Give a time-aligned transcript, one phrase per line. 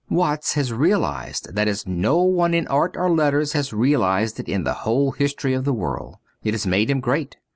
[0.09, 4.63] Watts has realized this as no one in art or letters has realized it in
[4.63, 7.37] the whole history of the world; it has made him great.